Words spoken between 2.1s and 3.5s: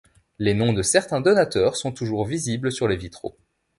visibles sur les vitraux.